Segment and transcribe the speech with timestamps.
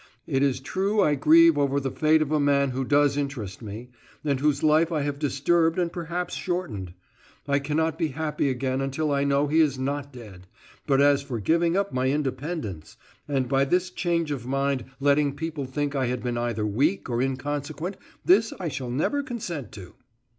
[0.25, 3.89] It is true I grieve over the fate of a man who does interest me,
[4.25, 6.95] and whose life I have disturbed and perhaps shortened.
[7.47, 10.47] I cannot be happy again until I know he is not dead;
[10.87, 15.65] but as for giving up my independence, and by this change of mind letting people
[15.65, 17.95] think I had been either weak or inconsequent
[18.25, 19.93] this I shall never consent to."